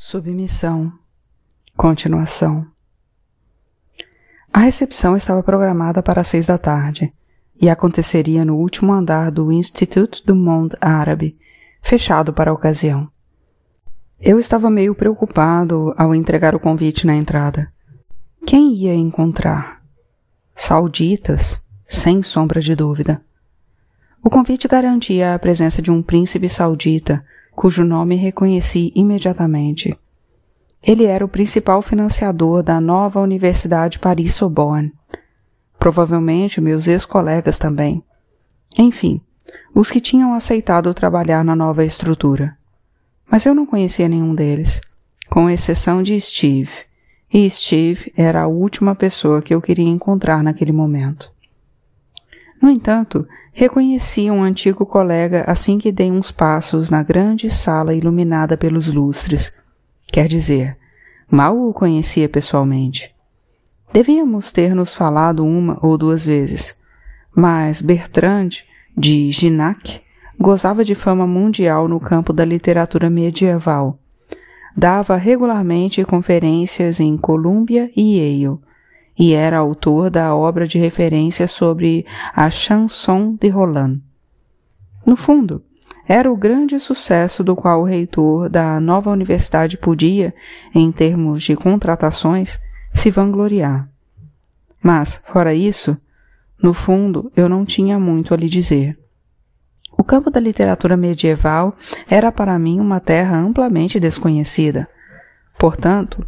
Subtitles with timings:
[0.00, 0.92] Submissão.
[1.76, 2.64] Continuação.
[4.52, 7.12] A recepção estava programada para seis da tarde
[7.60, 11.36] e aconteceria no último andar do Institut du Monde Árabe,
[11.82, 13.08] fechado para a ocasião.
[14.20, 17.68] Eu estava meio preocupado ao entregar o convite na entrada.
[18.46, 19.82] Quem ia encontrar?
[20.54, 23.20] Sauditas, sem sombra de dúvida.
[24.22, 27.20] O convite garantia a presença de um príncipe saudita
[27.58, 29.98] cujo nome reconheci imediatamente.
[30.80, 34.92] Ele era o principal financiador da nova Universidade Paris-Sorbonne.
[35.76, 38.00] Provavelmente meus ex-colegas também.
[38.78, 39.20] Enfim,
[39.74, 42.56] os que tinham aceitado trabalhar na nova estrutura.
[43.28, 44.80] Mas eu não conhecia nenhum deles,
[45.28, 46.70] com exceção de Steve.
[47.34, 51.28] E Steve era a última pessoa que eu queria encontrar naquele momento.
[52.60, 53.26] No entanto,
[53.58, 59.52] Reconheci um antigo colega assim que dei uns passos na grande sala iluminada pelos lustres.
[60.06, 60.78] Quer dizer,
[61.28, 63.12] mal o conhecia pessoalmente.
[63.92, 66.78] Devíamos ter nos falado uma ou duas vezes,
[67.34, 68.50] mas Bertrand,
[68.96, 70.02] de Ginac,
[70.38, 73.98] gozava de fama mundial no campo da literatura medieval.
[74.76, 78.60] Dava regularmente conferências em Columbia e Yale,
[79.18, 84.00] e era autor da obra de referência sobre a Chanson de Roland.
[85.04, 85.62] No fundo,
[86.06, 90.34] era o grande sucesso do qual o reitor da nova universidade podia,
[90.74, 92.58] em termos de contratações,
[92.94, 93.90] se vangloriar.
[94.82, 95.96] Mas, fora isso,
[96.62, 98.98] no fundo, eu não tinha muito a lhe dizer.
[99.98, 101.76] O campo da literatura medieval
[102.08, 104.88] era para mim uma terra amplamente desconhecida.
[105.58, 106.24] Portanto,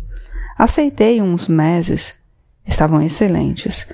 [0.58, 2.19] aceitei uns meses
[2.66, 3.89] Estavam excelentes,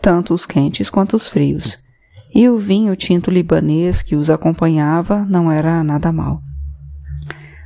[0.00, 1.78] tanto os quentes quanto os frios,
[2.34, 6.42] e o vinho tinto libanês que os acompanhava não era nada mal.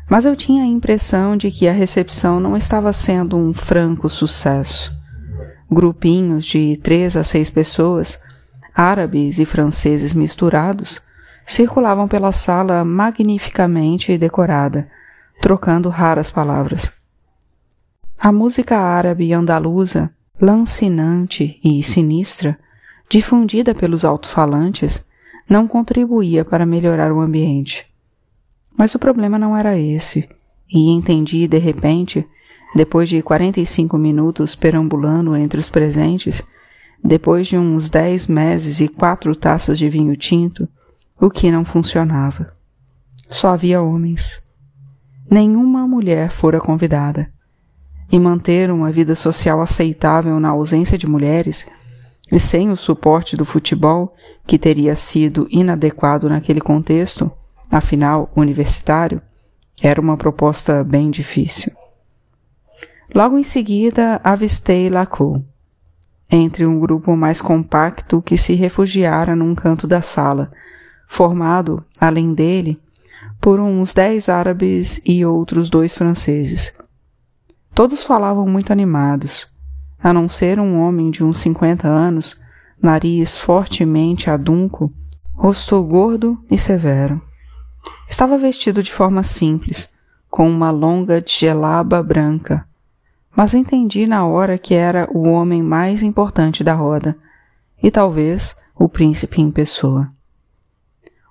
[0.09, 4.95] Mas eu tinha a impressão de que a recepção não estava sendo um franco sucesso.
[5.71, 8.19] Grupinhos de três a seis pessoas,
[8.75, 11.03] árabes e franceses misturados,
[11.47, 14.89] circulavam pela sala magnificamente decorada,
[15.41, 16.93] trocando raras palavras.
[18.19, 20.11] A música árabe andaluza
[20.41, 22.59] lancinante e sinistra,
[23.09, 25.05] difundida pelos alto-falantes,
[25.49, 27.87] não contribuía para melhorar o ambiente.
[28.77, 30.29] Mas o problema não era esse,
[30.69, 32.27] e entendi de repente,
[32.75, 36.43] depois de 45 minutos perambulando entre os presentes,
[37.03, 40.69] depois de uns dez meses e quatro taças de vinho tinto,
[41.21, 42.53] o que não funcionava.
[43.27, 44.43] Só havia homens.
[45.31, 47.34] Nenhuma mulher fora convidada
[48.11, 51.67] e manter uma vida social aceitável na ausência de mulheres
[52.31, 54.13] e sem o suporte do futebol,
[54.47, 57.31] que teria sido inadequado naquele contexto,
[57.71, 59.21] afinal universitário,
[59.83, 61.73] era uma proposta bem difícil.
[63.15, 65.43] Logo em seguida, avistei Lacour,
[66.31, 70.51] entre um grupo mais compacto que se refugiara num canto da sala,
[71.07, 72.81] formado, além dele,
[73.41, 76.73] por uns dez árabes e outros dois franceses.
[77.75, 79.53] Todos falavam muito animados,
[80.01, 82.41] a não ser um homem de uns cinquenta anos,
[82.81, 84.89] nariz fortemente adunco,
[85.33, 87.21] rosto gordo e severo.
[88.09, 89.93] Estava vestido de forma simples,
[90.31, 92.65] com uma longa gelaba branca,
[93.35, 97.17] mas entendi na hora que era o homem mais importante da roda,
[97.83, 100.09] e talvez o príncipe em pessoa.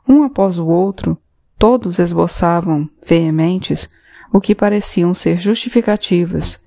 [0.05, 1.17] Um após o outro,
[1.57, 3.89] todos esboçavam, veementes,
[4.33, 6.59] o que pareciam ser justificativas,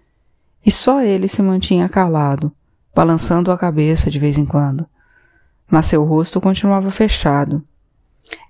[0.64, 2.52] e só ele se mantinha calado,
[2.94, 4.86] balançando a cabeça de vez em quando.
[5.68, 7.60] Mas seu rosto continuava fechado.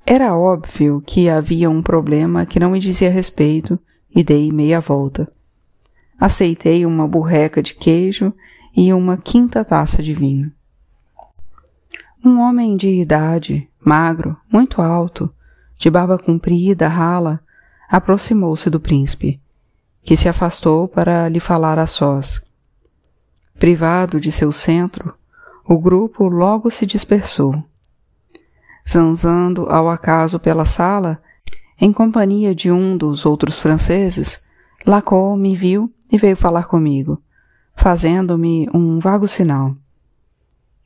[0.04, 3.78] Era óbvio que havia um problema que não me dizia respeito
[4.14, 5.26] e dei meia volta.
[6.20, 8.34] Aceitei uma burreca de queijo
[8.76, 10.52] e uma quinta taça de vinho.
[12.22, 15.32] Um homem de idade, magro, muito alto,
[15.78, 17.40] de barba comprida, rala,
[17.88, 19.40] aproximou-se do príncipe,
[20.02, 22.42] que se afastou para lhe falar a sós.
[23.58, 25.14] Privado de seu centro,
[25.64, 27.62] o grupo logo se dispersou.
[28.88, 31.20] Zanzando ao acaso pela sala,
[31.80, 34.42] em companhia de um dos outros franceses,
[34.86, 37.20] Lacan me viu e veio falar comigo,
[37.74, 39.74] fazendo-me um vago sinal.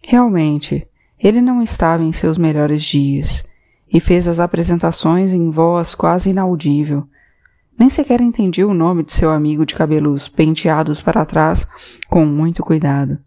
[0.03, 0.89] Realmente,
[1.19, 3.45] ele não estava em seus melhores dias
[3.93, 7.07] e fez as apresentações em voz quase inaudível.
[7.79, 11.67] Nem sequer entendi o nome de seu amigo de cabelos penteados para trás
[12.09, 13.19] com muito cuidado.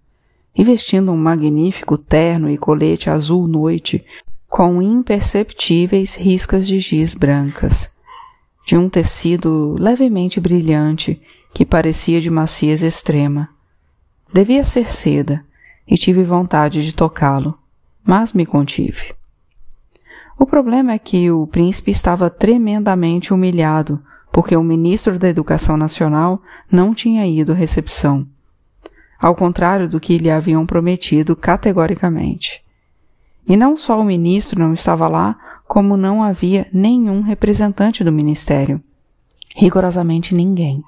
[0.55, 4.05] E vestindo um magnífico terno e colete azul noite,
[4.47, 7.91] com imperceptíveis riscas de giz brancas.
[8.65, 11.21] de um tecido levemente brilhante
[11.53, 13.49] que parecia de maciez extrema.
[14.31, 15.43] Devia ser seda,
[15.87, 17.57] e tive vontade de tocá-lo,
[18.03, 19.13] mas me contive.
[20.43, 26.41] O problema é que o príncipe estava tremendamente humilhado porque o ministro da Educação Nacional
[26.69, 28.27] não tinha ido à recepção,
[29.17, 32.61] ao contrário do que lhe haviam prometido categoricamente.
[33.47, 38.81] E não só o ministro não estava lá, como não havia nenhum representante do ministério.
[39.55, 40.83] Rigorosamente ninguém.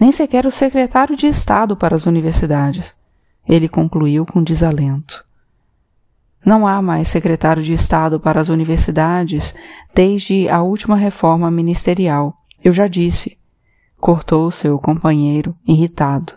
[0.00, 2.94] Nem sequer o secretário de Estado para as universidades.
[3.46, 5.26] Ele concluiu com desalento.
[6.46, 9.52] Não há mais secretário de Estado para as universidades
[9.92, 12.36] desde a última reforma ministerial.
[12.62, 13.36] Eu já disse.
[13.98, 16.34] Cortou seu companheiro, irritado.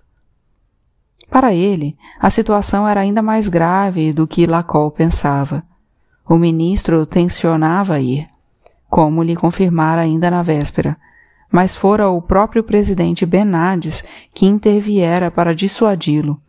[1.30, 5.62] Para ele, a situação era ainda mais grave do que Lacol pensava.
[6.28, 8.28] O ministro tensionava ir,
[8.90, 10.98] como lhe confirmara ainda na véspera,
[11.52, 14.04] mas fora o próprio presidente Benades
[14.34, 16.42] que interviera para dissuadi-lo,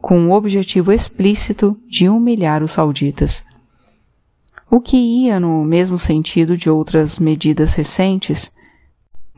[0.00, 3.44] com o objetivo explícito de humilhar os sauditas.
[4.70, 8.52] O que ia no mesmo sentido de outras medidas recentes,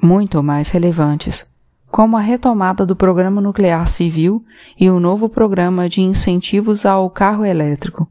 [0.02, 1.46] muito mais relevantes,
[1.90, 4.44] como a retomada do Programa Nuclear Civil
[4.78, 8.08] e o novo programa de incentivos ao carro elétrico.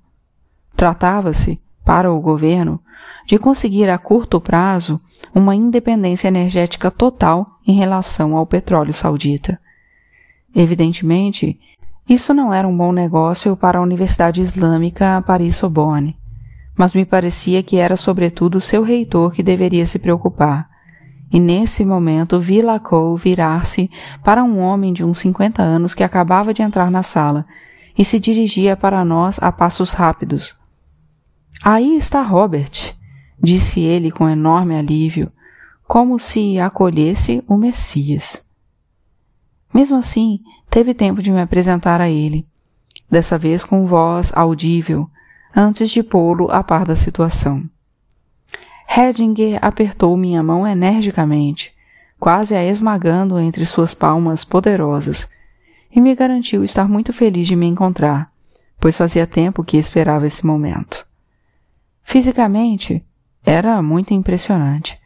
[0.76, 2.82] Tratava-se, para o governo,
[3.26, 5.00] de conseguir a curto prazo
[5.34, 9.60] uma independência energética total em relação ao petróleo saudita.
[10.56, 11.60] Evidentemente,
[12.10, 16.18] isso não era um bom negócio para a Universidade Islâmica Paris-Sorbonne,
[16.76, 20.68] mas me parecia que era sobretudo seu reitor que deveria se preocupar.
[21.32, 23.92] E nesse momento vi Lacou virar-se
[24.24, 27.46] para um homem de uns cinquenta anos que acabava de entrar na sala
[27.96, 30.60] e se dirigia para nós a passos rápidos.
[31.62, 32.96] Aí está Robert,
[33.40, 35.32] disse ele com enorme alívio,
[35.88, 38.49] como se acolhesse o Messias.
[39.74, 40.40] Mesmo assim,
[40.70, 42.48] teve tempo de me apresentar a ele,
[43.10, 45.10] dessa vez com voz audível,
[45.56, 47.70] antes de pô-lo a par da situação.
[48.88, 51.74] Hedinger apertou minha mão energicamente,
[52.20, 55.30] quase a esmagando entre suas palmas poderosas,
[55.92, 58.32] e me garantiu estar muito feliz de me encontrar,
[58.80, 61.06] pois fazia tempo que esperava esse momento.
[62.04, 63.06] Fisicamente,
[63.46, 65.00] era muito impressionante,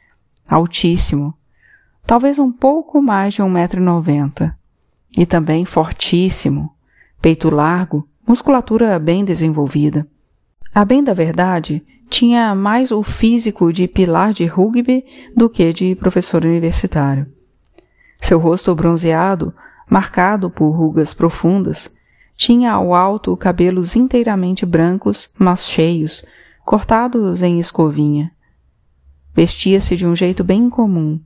[0.47, 1.33] altíssimo,
[2.05, 4.57] talvez um pouco mais de um metro e noventa,
[5.17, 6.73] e também fortíssimo,
[7.21, 10.07] peito largo, musculatura bem desenvolvida.
[10.73, 15.05] A bem da verdade, tinha mais o físico de pilar de rugby
[15.35, 17.27] do que de professor universitário.
[18.19, 19.53] Seu rosto bronzeado,
[19.89, 21.91] marcado por rugas profundas,
[22.35, 26.25] tinha ao alto cabelos inteiramente brancos, mas cheios,
[26.65, 28.31] cortados em escovinha.
[29.35, 31.19] Vestia-se de um jeito bem comum,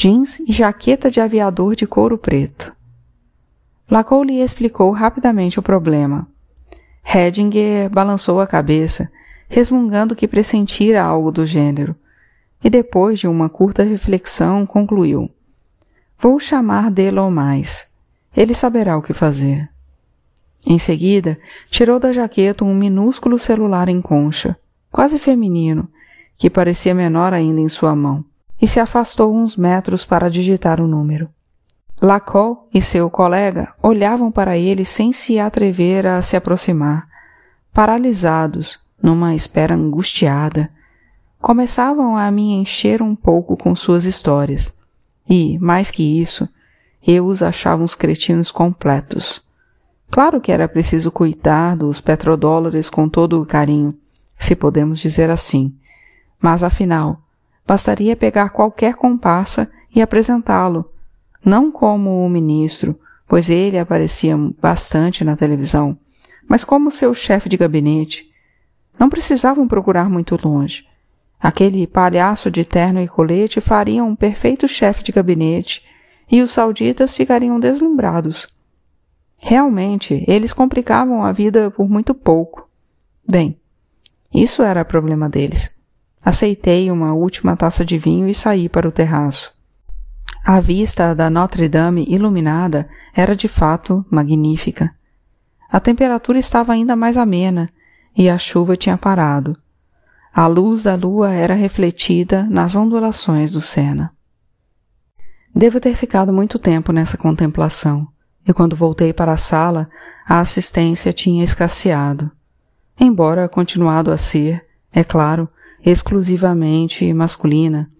[0.00, 2.74] jeans e jaqueta de aviador de couro preto.
[3.90, 6.26] Lacou lhe explicou rapidamente o problema.
[7.04, 9.12] Hedinger balançou a cabeça,
[9.46, 11.94] resmungando que pressentira algo do gênero,
[12.64, 15.30] e depois de uma curta reflexão concluiu:
[16.18, 17.90] Vou chamar dele mais.
[18.34, 19.68] Ele saberá o que fazer.
[20.66, 21.38] Em seguida,
[21.68, 24.56] tirou da jaqueta um minúsculo celular em concha,
[24.90, 25.86] quase feminino,
[26.38, 28.29] que parecia menor ainda em sua mão
[28.60, 31.28] e se afastou uns metros para digitar o número.
[32.00, 37.06] Lacol e seu colega olhavam para ele sem se atrever a se aproximar,
[37.72, 40.70] paralisados, numa espera angustiada.
[41.40, 44.72] Começavam a me encher um pouco com suas histórias,
[45.28, 46.48] e, mais que isso,
[47.06, 49.42] eu os achava uns cretinos completos.
[50.10, 53.94] Claro que era preciso cuidar dos petrodólares com todo o carinho,
[54.38, 55.74] se podemos dizer assim,
[56.40, 57.22] mas afinal,
[57.70, 60.90] Bastaria pegar qualquer comparsa e apresentá-lo,
[61.44, 62.98] não como o ministro,
[63.28, 65.96] pois ele aparecia bastante na televisão,
[66.48, 68.28] mas como seu chefe de gabinete.
[68.98, 70.84] Não precisavam procurar muito longe.
[71.38, 75.86] Aquele palhaço de terno e colete faria um perfeito chefe de gabinete
[76.28, 78.48] e os sauditas ficariam deslumbrados.
[79.38, 82.68] Realmente, eles complicavam a vida por muito pouco.
[83.24, 83.56] Bem,
[84.34, 85.78] isso era problema deles.
[86.22, 89.52] Aceitei uma última taça de vinho e saí para o terraço.
[90.44, 94.94] A vista da Notre Dame iluminada era de fato magnífica.
[95.70, 97.68] A temperatura estava ainda mais amena
[98.16, 99.56] e a chuva tinha parado.
[100.32, 104.12] A luz da lua era refletida nas ondulações do Sena.
[105.54, 108.06] Devo ter ficado muito tempo nessa contemplação,
[108.46, 109.90] e quando voltei para a sala,
[110.26, 112.30] a assistência tinha escasseado.
[112.98, 115.48] Embora continuado a ser, é claro,
[115.84, 117.90] exclusivamente masculina.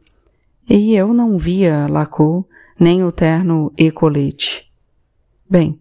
[0.69, 4.71] E eu não via Lacou nem o terno e colete.
[5.49, 5.81] Bem,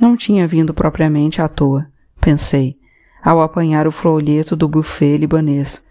[0.00, 1.86] não tinha vindo propriamente à toa,
[2.20, 2.78] pensei,
[3.22, 5.84] ao apanhar o folheto do buffet libanês.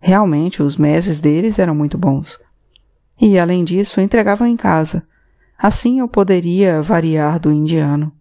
[0.00, 2.38] Realmente os meses deles eram muito bons.
[3.20, 5.06] E, além disso, entregavam em casa.
[5.58, 8.12] Assim eu poderia variar do indiano.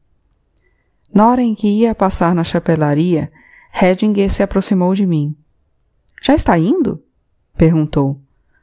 [1.13, 3.31] Na hora em que ia passar na chapelaria,
[3.79, 5.35] Hedinger se aproximou de mim.
[6.21, 7.01] Já está indo?
[7.57, 8.19] perguntou,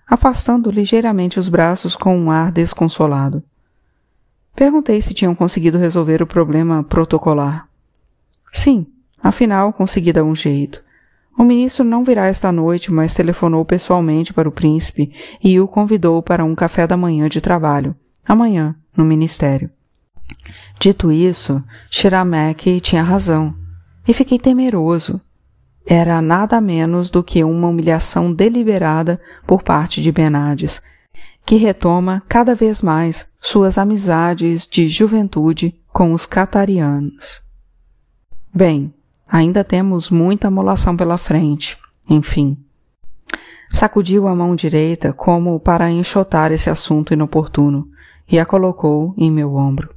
[0.06, 3.42] afastando ligeiramente os braços com um ar desconsolado.
[4.54, 7.68] Perguntei se tinham conseguido resolver o problema protocolar.
[8.52, 8.86] Sim,
[9.20, 10.84] afinal consegui dar um jeito.
[11.36, 16.22] O ministro não virá esta noite, mas telefonou pessoalmente para o príncipe e o convidou
[16.22, 19.68] para um café da manhã de trabalho, amanhã, no ministério.
[20.78, 23.54] Dito isso, Shiramek tinha razão,
[24.06, 25.20] e fiquei temeroso.
[25.86, 30.80] Era nada menos do que uma humilhação deliberada por parte de Benades,
[31.44, 37.42] que retoma cada vez mais suas amizades de juventude com os catarianos.
[38.52, 38.94] Bem,
[39.28, 41.76] ainda temos muita molação pela frente,
[42.08, 42.56] enfim.
[43.68, 47.88] Sacudiu a mão direita como para enxotar esse assunto inoportuno
[48.30, 49.93] e a colocou em meu ombro.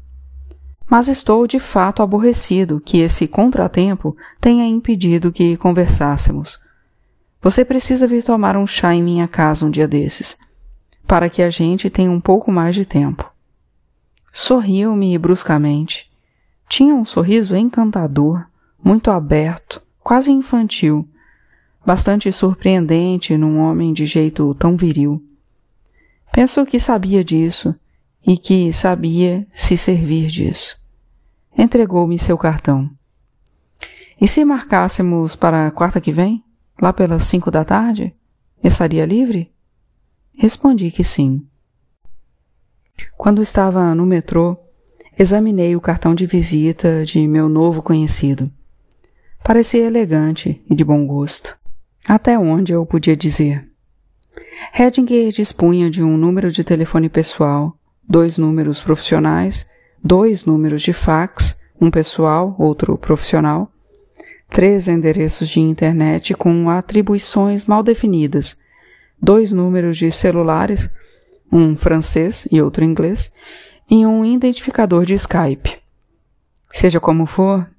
[0.90, 6.60] Mas estou de fato aborrecido que esse contratempo tenha impedido que conversássemos.
[7.42, 10.38] Você precisa vir tomar um chá em minha casa um dia desses,
[11.06, 13.30] para que a gente tenha um pouco mais de tempo.
[14.32, 16.10] Sorriu-me bruscamente.
[16.70, 18.46] Tinha um sorriso encantador,
[18.84, 21.08] muito aberto, quase infantil,
[21.86, 25.24] bastante surpreendente num homem de jeito tão viril.
[26.32, 27.76] Penso que sabia disso
[28.28, 30.78] e que sabia se servir disso.
[31.58, 32.92] Entregou-me seu cartão.
[34.20, 36.44] E se marcássemos para a quarta que vem,
[36.82, 38.14] lá pelas cinco da tarde,
[38.62, 39.54] estaria livre?
[40.36, 41.48] Respondi que sim.
[43.16, 44.58] Quando estava no metrô,
[45.18, 48.52] examinei o cartão de visita de meu novo conhecido.
[49.42, 51.58] Parecia elegante e de bom gosto,
[52.06, 53.72] até onde eu podia dizer.
[54.78, 59.66] Hedinger dispunha de um número de telefone pessoal dois números profissionais,
[60.04, 63.72] dois números de fax, um pessoal, outro profissional,
[64.50, 68.56] três endereços de internet com atribuições mal definidas,
[69.22, 70.90] dois números de celulares,
[71.52, 73.32] um francês e outro inglês,
[73.90, 75.78] e um identificador de Skype.
[76.70, 77.70] Seja como for,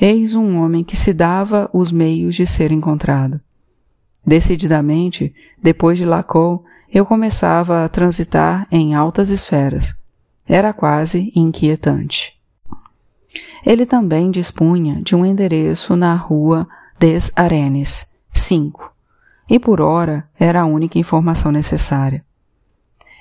[0.00, 3.40] eis um homem que se dava os meios de ser encontrado.
[4.24, 9.94] Decididamente, depois de Lacou, eu começava a transitar em altas esferas.
[10.46, 12.34] Era quase inquietante.
[13.64, 16.66] Ele também dispunha de um endereço na rua
[16.98, 18.90] des Arenes, 5,
[19.48, 22.24] e por hora era a única informação necessária.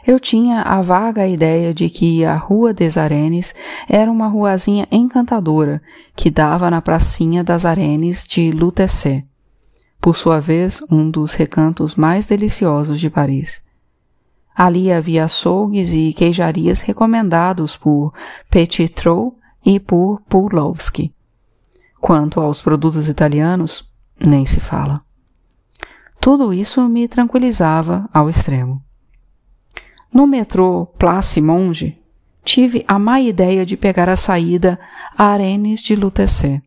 [0.05, 3.53] Eu tinha a vaga ideia de que a Rua des Arenes
[3.87, 5.81] era uma ruazinha encantadora
[6.15, 9.25] que dava na pracinha das Arenes de Lutecé,
[10.09, 13.61] por sua vez um dos recantos mais deliciosos de Paris.
[14.55, 18.11] Ali havia açougues e queijarias recomendados por
[18.49, 21.13] Petitreau e por Pulowski.
[22.01, 23.87] Quanto aos produtos italianos,
[24.19, 25.05] nem se fala.
[26.19, 28.83] Tudo isso me tranquilizava ao extremo.
[30.11, 32.01] No metrô Place Monge,
[32.43, 34.79] tive a má ideia de pegar a saída
[35.15, 36.63] Arenes de Lutecé.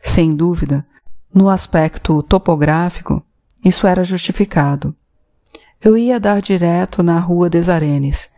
[0.00, 0.86] Sem dúvida,
[1.34, 3.22] no aspecto topográfico,
[3.64, 4.94] isso era justificado.
[5.82, 8.30] Eu ia dar direto na rua des Arenes,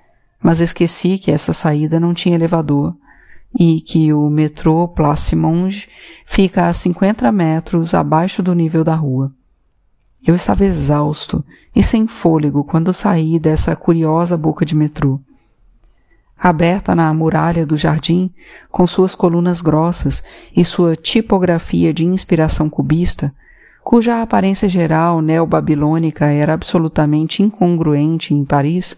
[0.42, 2.96] mas esqueci que essa saída não tinha elevador
[3.58, 5.88] e que o metrô Place Monge
[6.26, 9.32] fica a 50 metros abaixo do nível da rua.
[10.26, 15.20] Eu estava exausto e sem fôlego quando saí dessa curiosa boca de metrô
[16.38, 18.30] aberta na muralha do jardim,
[18.70, 20.22] com suas colunas grossas
[20.56, 23.34] e sua tipografia de inspiração cubista,
[23.82, 28.96] cuja aparência geral neobabilônica era absolutamente incongruente em Paris,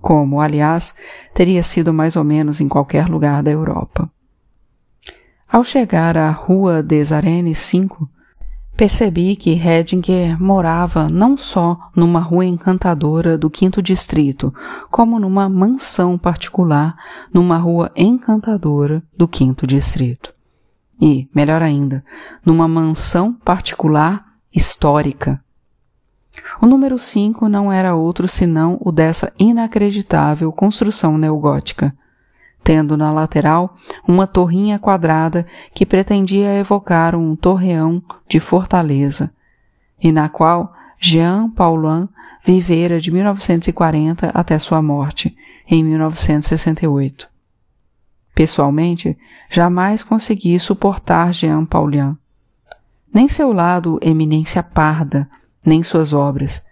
[0.00, 0.94] como, aliás,
[1.34, 4.08] teria sido mais ou menos em qualquer lugar da Europa.
[5.48, 8.08] Ao chegar à Rua des Arenes 5,
[8.76, 14.52] Percebi que Hedinger morava não só numa rua encantadora do quinto distrito,
[14.90, 16.94] como numa mansão particular
[17.32, 20.30] numa rua encantadora do quinto distrito.
[21.00, 22.04] E, melhor ainda,
[22.44, 25.42] numa mansão particular histórica.
[26.60, 31.96] O número 5 não era outro senão o dessa inacreditável construção neogótica
[32.66, 33.76] tendo na lateral
[34.08, 39.32] uma torrinha quadrada que pretendia evocar um torreão de fortaleza,
[40.02, 42.08] e na qual Jean Paulin
[42.44, 45.36] vivera de 1940 até sua morte,
[45.68, 47.28] em 1968.
[48.34, 49.16] Pessoalmente,
[49.48, 52.18] jamais consegui suportar Jean Paulhan.
[53.14, 55.30] Nem seu lado eminência parda,
[55.64, 56.64] nem suas obras,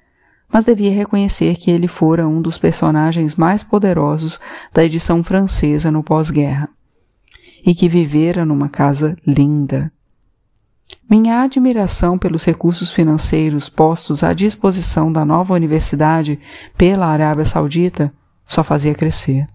[0.55, 4.39] mas devia reconhecer que ele fora um dos personagens mais poderosos
[4.73, 6.69] da edição francesa no pós-guerra,
[7.67, 9.91] e que vivera numa casa linda.
[11.11, 16.39] Minha admiração pelos recursos financeiros postos à disposição da nova universidade
[16.79, 18.15] pela Arábia Saudita
[18.47, 19.49] só fazia crescer.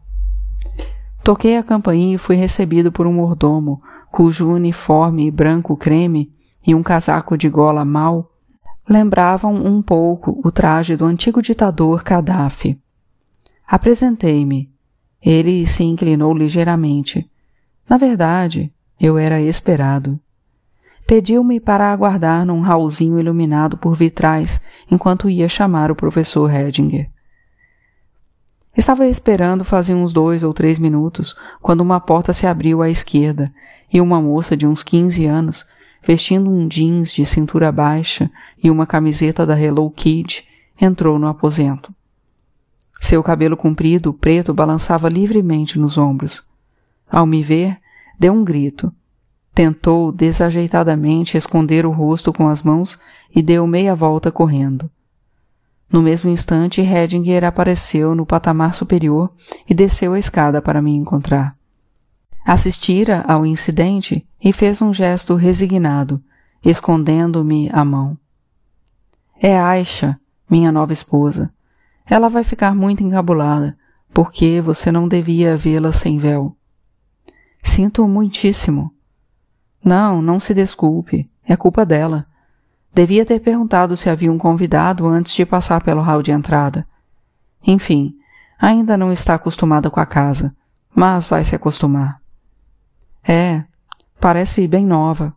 [1.24, 6.30] Toquei a campainha e fui recebido por um mordomo, cujo uniforme branco creme
[6.68, 8.30] e um casaco de gola mal
[8.90, 12.82] lembravam um pouco o traje do antigo ditador Gaddafi.
[13.68, 14.72] Apresentei-me.
[15.22, 17.30] Ele se inclinou ligeiramente.
[17.88, 20.20] Na verdade, eu era esperado.
[21.06, 27.10] Pediu-me para aguardar num hallzinho iluminado por vitrais enquanto ia chamar o professor Hedinger.
[28.76, 33.52] Estava esperando fazia uns dois ou três minutos quando uma porta se abriu à esquerda
[33.92, 35.66] e uma moça de uns quinze anos,
[36.06, 38.30] vestindo um jeans de cintura baixa
[38.62, 40.46] e uma camiseta da Hello Kitty,
[40.80, 41.94] entrou no aposento.
[43.00, 46.46] Seu cabelo comprido, preto, balançava livremente nos ombros.
[47.10, 47.78] Ao me ver,
[48.20, 48.92] deu um grito.
[49.54, 53.00] Tentou desajeitadamente esconder o rosto com as mãos
[53.34, 54.90] e deu meia volta correndo.
[55.92, 59.32] No mesmo instante, Hedinger apareceu no patamar superior
[59.68, 61.59] e desceu a escada para me encontrar.
[62.46, 66.24] Assistira ao incidente e fez um gesto resignado,
[66.64, 68.18] escondendo-me a mão.
[69.42, 70.20] É Aisha,
[70.50, 71.54] minha nova esposa.
[72.06, 73.78] Ela vai ficar muito encabulada,
[74.14, 76.56] porque você não devia vê-la sem véu.
[77.62, 78.92] Sinto muitíssimo.
[79.84, 81.30] Não, não se desculpe.
[81.46, 82.26] É culpa dela.
[82.94, 86.88] Devia ter perguntado se havia um convidado antes de passar pelo hall de entrada.
[87.66, 88.16] Enfim,
[88.60, 90.56] ainda não está acostumada com a casa,
[90.94, 92.20] mas vai se acostumar.
[93.32, 93.64] É,
[94.20, 95.36] parece bem nova.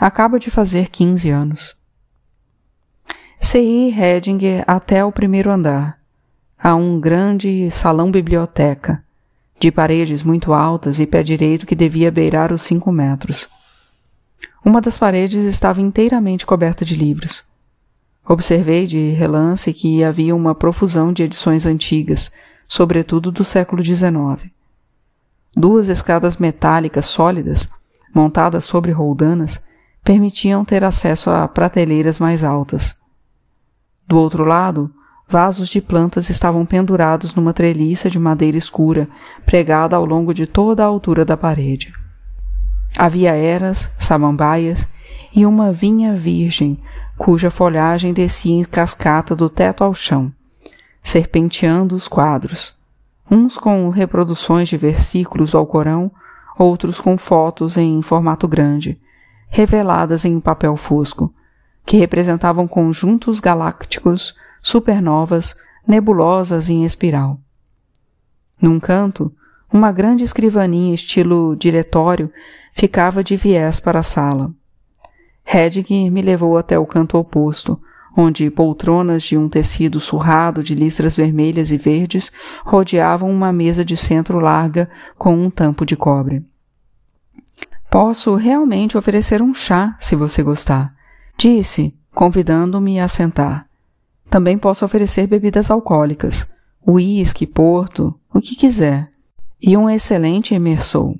[0.00, 1.76] Acaba de fazer quinze anos.
[3.40, 6.00] Sei Hedinger até o primeiro andar.
[6.60, 9.04] Há um grande salão-biblioteca,
[9.60, 13.48] de paredes muito altas e pé direito que devia beirar os cinco metros.
[14.64, 17.44] Uma das paredes estava inteiramente coberta de livros.
[18.28, 22.32] Observei de relance que havia uma profusão de edições antigas,
[22.66, 24.57] sobretudo do século XIX.
[25.58, 27.68] Duas escadas metálicas sólidas,
[28.14, 29.60] montadas sobre roldanas,
[30.04, 32.94] permitiam ter acesso a prateleiras mais altas.
[34.06, 34.88] Do outro lado,
[35.28, 39.08] vasos de plantas estavam pendurados numa treliça de madeira escura,
[39.44, 41.92] pregada ao longo de toda a altura da parede.
[42.96, 44.88] Havia eras, samambaias
[45.34, 46.80] e uma vinha virgem,
[47.16, 50.32] cuja folhagem descia em cascata do teto ao chão,
[51.02, 52.77] serpenteando os quadros,
[53.30, 56.10] uns com reproduções de versículos ao Corão,
[56.58, 59.00] outros com fotos em formato grande,
[59.48, 61.32] reveladas em papel fosco,
[61.84, 67.40] que representavam conjuntos galácticos, supernovas, nebulosas em espiral.
[68.60, 69.32] Num canto,
[69.72, 72.30] uma grande escrivaninha estilo diretório
[72.72, 74.52] ficava de viés para a sala.
[75.46, 77.80] Hedwig me levou até o canto oposto,
[78.20, 82.32] onde poltronas de um tecido surrado de listras vermelhas e verdes
[82.64, 86.44] rodeavam uma mesa de centro larga com um tampo de cobre.
[87.88, 90.92] Posso realmente oferecer um chá, se você gostar,
[91.38, 93.68] disse, convidando-me a sentar.
[94.28, 96.44] Também posso oferecer bebidas alcoólicas,
[96.84, 99.08] uísque, porto, o que quiser,
[99.62, 101.16] e um excelente emersou.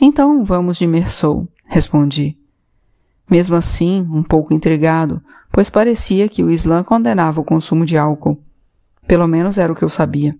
[0.00, 2.36] Então vamos de Mersou, respondi.
[3.30, 5.22] Mesmo assim, um pouco intrigado,
[5.56, 8.38] pois parecia que o Islã condenava o consumo de álcool.
[9.08, 10.36] Pelo menos era o que eu sabia.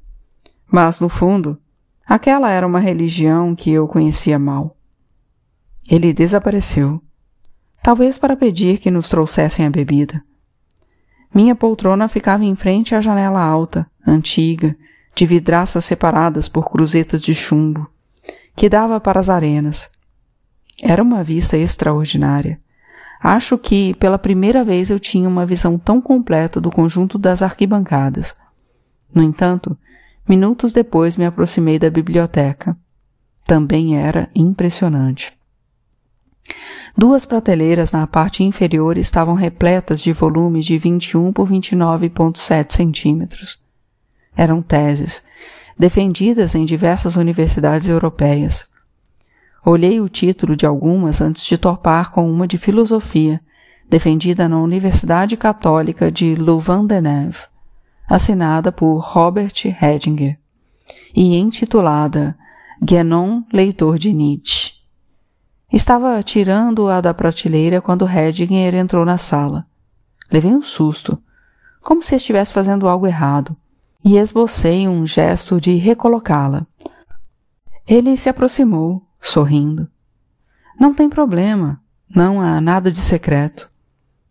[0.70, 1.58] Mas, no fundo,
[2.06, 4.76] aquela era uma religião que eu conhecia mal.
[5.90, 7.02] Ele desapareceu.
[7.82, 10.22] Talvez para pedir que nos trouxessem a bebida.
[11.34, 14.76] Minha poltrona ficava em frente à janela alta, antiga,
[15.14, 17.90] de vidraças separadas por cruzetas de chumbo
[18.54, 19.88] que dava para as arenas.
[20.82, 22.60] Era uma vista extraordinária.
[23.20, 28.34] Acho que pela primeira vez eu tinha uma visão tão completa do conjunto das arquibancadas.
[29.14, 29.76] No entanto,
[30.28, 32.76] minutos depois me aproximei da biblioteca.
[33.44, 35.36] Também era impressionante.
[36.96, 43.58] Duas prateleiras na parte inferior estavam repletas de volumes de 21 por 29,7 centímetros.
[44.34, 45.22] Eram teses,
[45.78, 48.66] defendidas em diversas universidades europeias.
[49.68, 53.40] Olhei o título de algumas antes de topar com uma de filosofia,
[53.88, 57.48] defendida na Universidade Católica de Louvain-la-Neuve,
[58.08, 60.38] assinada por Robert Hedinger,
[61.12, 62.38] e intitulada
[62.80, 64.74] Guénon, leitor de Nietzsche.
[65.72, 69.66] Estava tirando-a da prateleira quando Hedinger entrou na sala.
[70.30, 71.20] Levei um susto,
[71.82, 73.56] como se estivesse fazendo algo errado,
[74.04, 76.64] e esbocei um gesto de recolocá-la.
[77.84, 79.88] Ele se aproximou, sorrindo.
[80.78, 81.80] Não tem problema,
[82.14, 83.70] não há nada de secreto.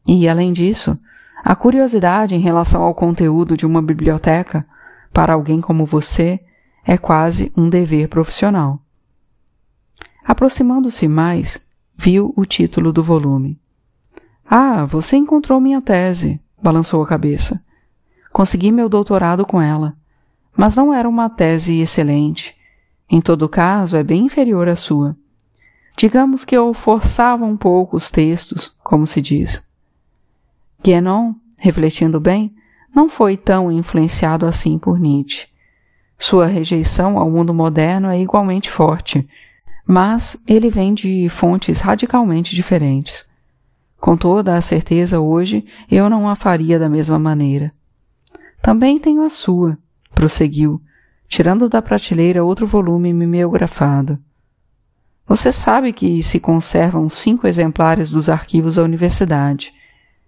[0.07, 0.97] E, além disso,
[1.43, 4.65] a curiosidade em relação ao conteúdo de uma biblioteca,
[5.11, 6.39] para alguém como você,
[6.85, 8.79] é quase um dever profissional.
[10.23, 11.59] Aproximando-se mais,
[11.95, 13.59] viu o título do volume.
[14.47, 17.61] Ah, você encontrou minha tese, balançou a cabeça.
[18.31, 19.95] Consegui meu doutorado com ela,
[20.55, 22.54] mas não era uma tese excelente.
[23.09, 25.15] Em todo caso, é bem inferior à sua.
[25.97, 29.63] Digamos que eu forçava um pouco os textos, como se diz.
[30.83, 32.53] Guénon, refletindo bem,
[32.93, 35.47] não foi tão influenciado assim por Nietzsche.
[36.17, 39.27] Sua rejeição ao mundo moderno é igualmente forte,
[39.85, 43.25] mas ele vem de fontes radicalmente diferentes.
[43.99, 47.73] Com toda a certeza, hoje eu não a faria da mesma maneira.
[48.61, 49.77] Também tenho a sua,
[50.13, 50.81] prosseguiu,
[51.27, 54.19] tirando da prateleira outro volume mimeografado.
[55.27, 59.73] Você sabe que se conservam cinco exemplares dos arquivos da universidade.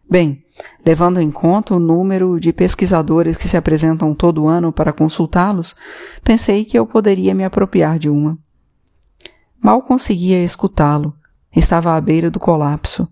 [0.10, 0.44] Bem,
[0.86, 5.76] levando em conta o número de pesquisadores que se apresentam todo ano para consultá-los,
[6.24, 8.38] pensei que eu poderia me apropriar de uma.
[9.62, 11.14] Mal conseguia escutá-lo.
[11.56, 13.08] Estava à beira do colapso.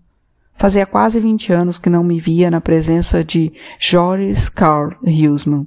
[0.56, 5.62] Fazia quase vinte anos que não me via na presença de Joris Karl Husemann,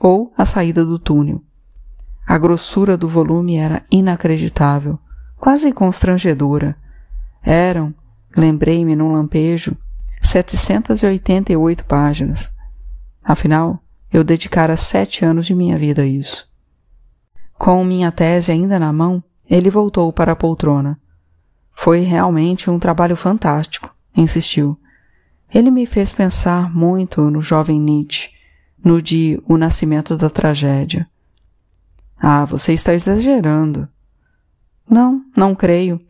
[0.00, 1.42] ou a saída do túnel.
[2.26, 4.98] A grossura do volume era inacreditável
[5.40, 6.76] quase constrangedora.
[7.42, 7.94] Eram,
[8.36, 9.76] lembrei-me num lampejo,
[10.20, 12.52] 788 páginas.
[13.24, 13.82] Afinal,
[14.12, 16.48] eu dedicara sete anos de minha vida a isso.
[17.58, 21.00] Com minha tese ainda na mão, ele voltou para a poltrona.
[21.72, 24.78] Foi realmente um trabalho fantástico, insistiu.
[25.52, 28.30] Ele me fez pensar muito no jovem Nietzsche,
[28.84, 31.08] no de O Nascimento da Tragédia.
[32.18, 33.88] Ah, você está exagerando,
[34.90, 36.00] não, não creio.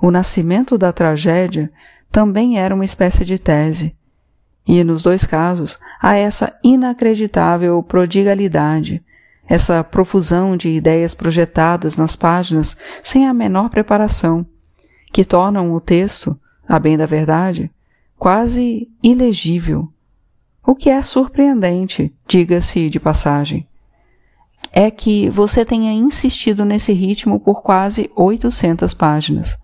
[0.00, 1.72] O nascimento da tragédia
[2.12, 3.96] também era uma espécie de tese.
[4.66, 9.02] E nos dois casos há essa inacreditável prodigalidade,
[9.48, 14.46] essa profusão de ideias projetadas nas páginas sem a menor preparação,
[15.10, 17.70] que tornam o texto, a bem da verdade,
[18.18, 19.90] quase ilegível.
[20.68, 23.66] O que é surpreendente, diga-se de passagem
[24.70, 29.56] é que você tenha insistido nesse ritmo por quase 800 páginas.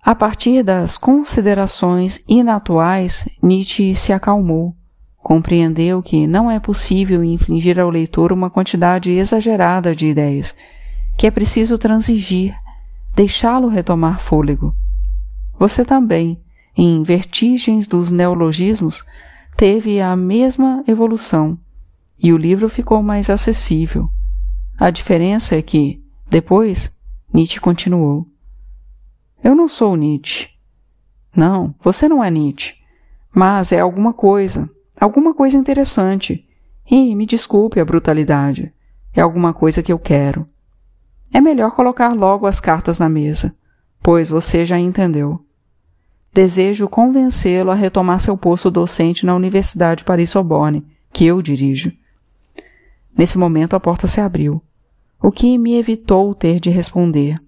[0.00, 4.76] A partir das considerações inatuais, Nietzsche se acalmou.
[5.16, 10.54] Compreendeu que não é possível infligir ao leitor uma quantidade exagerada de ideias,
[11.18, 12.54] que é preciso transigir,
[13.16, 14.76] deixá-lo retomar fôlego.
[15.58, 16.40] Você também,
[16.76, 19.04] em Vertigens dos Neologismos,
[19.56, 21.58] teve a mesma evolução
[22.18, 24.08] e o livro ficou mais acessível.
[24.78, 26.92] A diferença é que, depois,
[27.32, 28.26] Nietzsche continuou.
[29.42, 30.48] Eu não sou Nietzsche.
[31.36, 32.76] Não, você não é Nietzsche.
[33.32, 36.46] Mas é alguma coisa, alguma coisa interessante.
[36.90, 38.72] E me desculpe a brutalidade.
[39.12, 40.48] É alguma coisa que eu quero.
[41.32, 43.54] É melhor colocar logo as cartas na mesa,
[44.02, 45.44] pois você já entendeu.
[46.34, 51.92] Desejo convencê-lo a retomar seu posto docente na Universidade Paris-Sorbonne, que eu dirijo.
[53.16, 54.60] Nesse momento a porta se abriu,
[55.22, 57.40] o que me evitou ter de responder.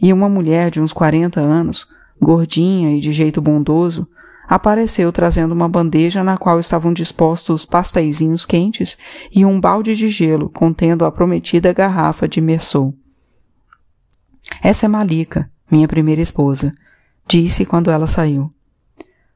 [0.00, 1.86] E uma mulher de uns quarenta anos,
[2.18, 4.08] gordinha e de jeito bondoso,
[4.48, 8.96] apareceu trazendo uma bandeja na qual estavam dispostos pasteizinhos quentes
[9.30, 12.94] e um balde de gelo contendo a prometida garrafa de Mersou.
[14.62, 16.74] Essa é Malika, minha primeira esposa,
[17.26, 18.52] disse quando ela saiu.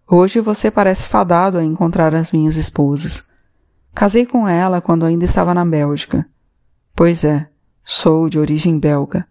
[0.06, 3.24] Hoje você parece fadado a encontrar as minhas esposas.
[3.94, 6.26] Casei com ela quando ainda estava na Bélgica.
[6.94, 7.48] Pois é,
[7.84, 9.26] sou de origem belga.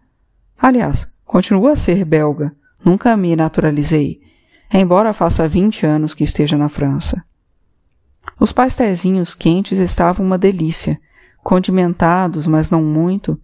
[0.57, 2.55] Aliás, continuo a ser belga.
[2.83, 4.21] Nunca me naturalizei,
[4.71, 7.23] embora faça vinte anos que esteja na França.
[8.39, 10.99] Os pastézinhos quentes estavam uma delícia,
[11.43, 13.39] condimentados, mas não muito,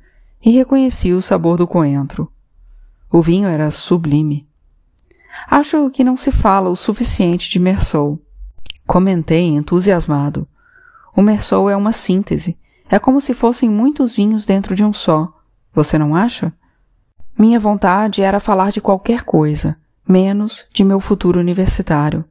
[0.46, 2.32] e reconheci o sabor do coentro.
[3.12, 4.48] O vinho era sublime.
[5.48, 8.22] Acho que não se fala o suficiente de Mersou.
[8.86, 10.48] Comentei entusiasmado.
[11.16, 12.58] O Mersou é uma síntese.
[12.90, 15.34] É como se fossem muitos vinhos dentro de um só.
[15.74, 16.54] Você não acha?
[17.38, 22.24] Minha vontade era falar de qualquer coisa, menos de meu futuro universitário,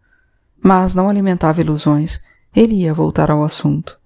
[0.62, 2.21] Mas não alimentava ilusões.
[2.55, 3.99] Ele ia voltar ao assunto.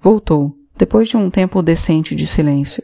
[0.00, 2.82] Voltou, depois de um tempo decente de silêncio.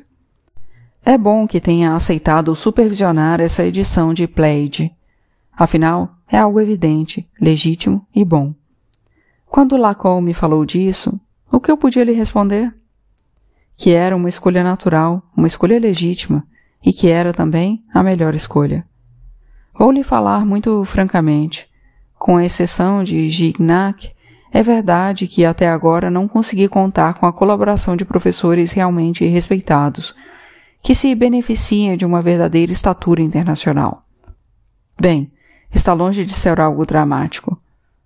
[1.04, 4.94] É bom que tenha aceitado supervisionar essa edição de Plaid.
[5.56, 8.54] Afinal, é algo evidente, legítimo e bom.
[9.46, 12.74] Quando Lacol me falou disso, o que eu podia lhe responder?
[13.76, 16.44] Que era uma escolha natural, uma escolha legítima,
[16.84, 18.84] e que era também a melhor escolha.
[19.78, 21.68] Vou lhe falar muito francamente.
[22.18, 24.12] Com exceção de Gignac,
[24.52, 30.14] é verdade que até agora não consegui contar com a colaboração de professores realmente respeitados,
[30.82, 34.04] que se beneficiem de uma verdadeira estatura internacional.
[35.00, 35.32] Bem,
[35.74, 37.60] está longe de ser algo dramático.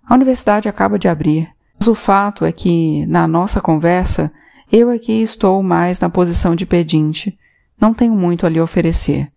[0.05, 4.31] A universidade acaba de abrir, mas o fato é que, na nossa conversa,
[4.71, 7.37] eu aqui estou mais na posição de pedinte.
[7.79, 9.31] Não tenho muito a lhe oferecer.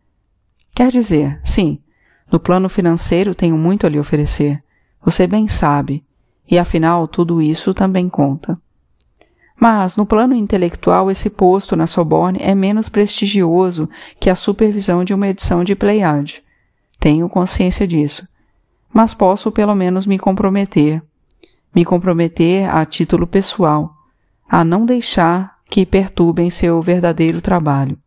[0.74, 1.78] Quer dizer, sim,
[2.30, 4.62] no plano financeiro tenho muito a lhe oferecer.
[5.04, 6.04] Você bem sabe.
[6.50, 8.58] E afinal, tudo isso também conta.
[9.60, 15.14] Mas, no plano intelectual, esse posto na Sorbonne é menos prestigioso que a supervisão de
[15.14, 16.42] uma edição de Pleiade.
[17.02, 18.26] Tenho consciência disso
[18.92, 21.02] mas posso pelo menos me comprometer,
[21.74, 23.94] me comprometer a título pessoal,
[24.48, 27.98] a não deixar que perturbem seu verdadeiro trabalho.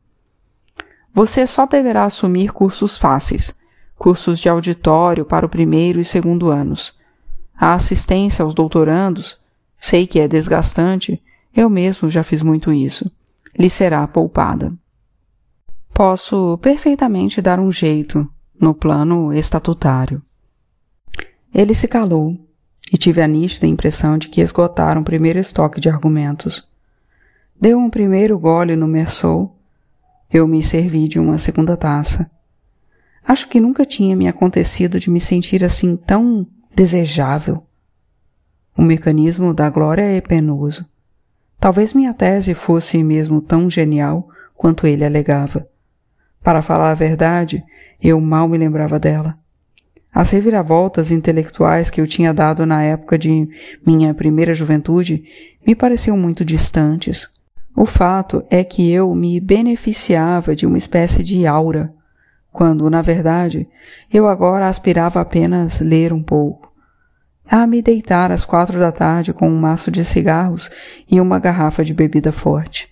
[1.14, 3.56] Você só deverá assumir cursos fáceis,
[3.98, 6.94] cursos de auditório para o primeiro e segundo anos.
[7.58, 9.40] A assistência aos doutorandos,
[9.80, 11.24] sei que é desgastante,
[11.56, 13.10] eu mesmo já fiz muito isso,
[13.58, 14.74] lhe será poupada.
[15.94, 18.30] Posso perfeitamente dar um jeito
[18.60, 20.22] no plano estatutário.
[21.54, 22.38] Ele se calou
[22.92, 26.70] e tive a nítida impressão de que esgotaram o primeiro estoque de argumentos.
[27.60, 29.58] Deu um primeiro gole no Mersou.
[30.32, 32.30] Eu me servi de uma segunda taça.
[33.28, 37.66] Acho que nunca tinha me acontecido de me sentir assim tão desejável.
[38.78, 40.86] O mecanismo da glória é penoso.
[41.60, 45.68] Talvez minha tese fosse mesmo tão genial quanto ele alegava.
[46.44, 47.64] Para falar a verdade,
[48.08, 49.38] eu mal me lembrava dela.
[50.14, 53.50] As reviravoltas intelectuais que eu tinha dado na época de
[53.86, 55.24] minha primeira juventude
[55.66, 57.28] me pareciam muito distantes.
[57.76, 61.92] O fato é que eu me beneficiava de uma espécie de aura,
[62.52, 63.68] quando, na verdade,
[64.14, 66.72] eu agora aspirava apenas ler um pouco.
[67.50, 70.70] A me deitar às quatro da tarde com um maço de cigarros
[71.12, 72.88] e uma garrafa de bebida forte.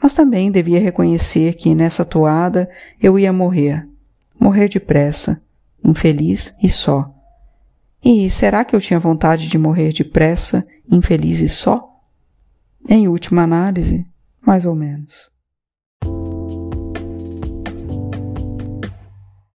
[0.00, 2.70] Mas também devia reconhecer que nessa toada
[3.02, 3.88] eu ia morrer.
[4.38, 5.42] Morrer depressa
[5.82, 7.12] infeliz e só.
[8.04, 11.88] E será que eu tinha vontade de morrer depressa, infeliz e só?
[12.88, 14.06] Em última análise,
[14.40, 15.30] mais ou menos.